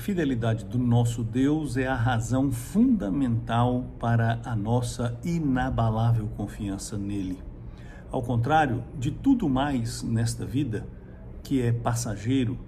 [0.00, 7.38] A fidelidade do nosso Deus é a razão fundamental para a nossa inabalável confiança nele.
[8.10, 10.86] Ao contrário de tudo mais nesta vida,
[11.42, 12.58] que é passageiro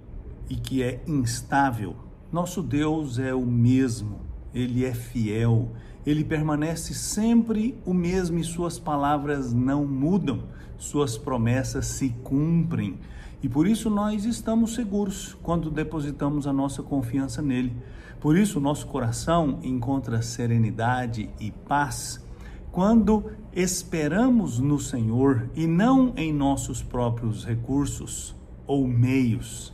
[0.47, 1.95] e que é instável,
[2.31, 4.19] nosso Deus é o mesmo,
[4.53, 5.71] ele é fiel,
[6.05, 10.43] ele permanece sempre o mesmo e suas palavras não mudam,
[10.77, 12.99] suas promessas se cumprem.
[13.41, 17.75] E por isso nós estamos seguros quando depositamos a nossa confiança nele.
[18.19, 22.23] Por isso nosso coração encontra serenidade e paz
[22.71, 29.71] quando esperamos no Senhor e não em nossos próprios recursos ou meios.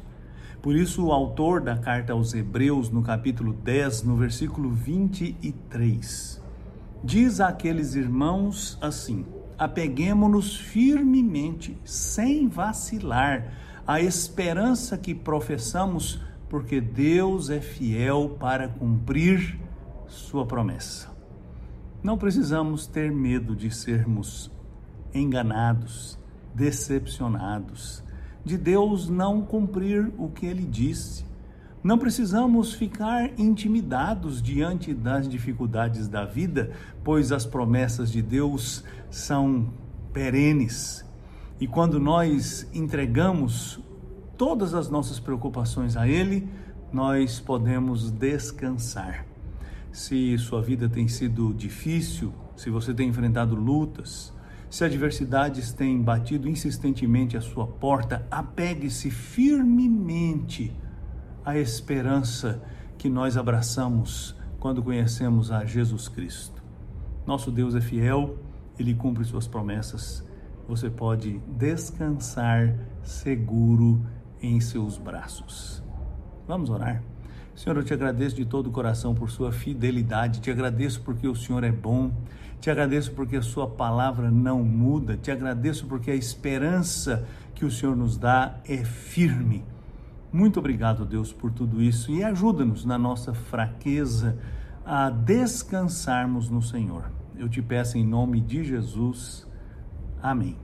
[0.61, 6.41] Por isso, o autor da carta aos Hebreus, no capítulo 10, no versículo 23,
[7.01, 9.25] diz àqueles irmãos assim:
[9.57, 13.53] apeguemos-nos firmemente, sem vacilar,
[13.87, 19.57] à esperança que professamos, porque Deus é fiel para cumprir
[20.07, 21.09] sua promessa.
[22.03, 24.51] Não precisamos ter medo de sermos
[25.13, 26.19] enganados,
[26.53, 28.03] decepcionados,
[28.43, 31.25] de Deus não cumprir o que ele disse.
[31.81, 36.71] Não precisamos ficar intimidados diante das dificuldades da vida,
[37.03, 39.69] pois as promessas de Deus são
[40.11, 41.05] perenes.
[41.59, 43.79] E quando nós entregamos
[44.37, 46.49] todas as nossas preocupações a Ele,
[46.91, 49.25] nós podemos descansar.
[49.91, 54.33] Se sua vida tem sido difícil, se você tem enfrentado lutas,
[54.69, 60.75] se adversidades têm batido insistentemente à sua porta, apegue-se firmemente
[61.43, 62.61] a esperança
[62.97, 66.61] que nós abraçamos quando conhecemos a Jesus Cristo.
[67.25, 68.37] Nosso Deus é fiel,
[68.77, 70.23] ele cumpre suas promessas.
[70.67, 74.05] Você pode descansar seguro
[74.41, 75.83] em seus braços.
[76.47, 77.01] Vamos orar?
[77.59, 81.35] Senhor, eu te agradeço de todo o coração por sua fidelidade, te agradeço porque o
[81.35, 82.09] Senhor é bom,
[82.61, 87.69] te agradeço porque a sua palavra não muda, te agradeço porque a esperança que o
[87.69, 89.65] Senhor nos dá é firme.
[90.31, 94.39] Muito obrigado, Deus, por tudo isso e ajuda-nos na nossa fraqueza
[94.85, 97.11] a descansarmos no Senhor.
[97.37, 99.45] Eu te peço em nome de Jesus.
[100.23, 100.55] Amém.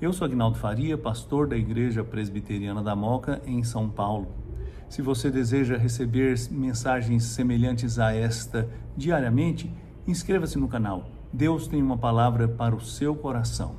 [0.00, 4.49] Eu sou Agnaldo Faria, pastor da Igreja Presbiteriana da Moca, em São Paulo.
[4.90, 9.72] Se você deseja receber mensagens semelhantes a esta diariamente,
[10.04, 11.08] inscreva-se no canal.
[11.32, 13.76] Deus tem uma palavra para o seu coração.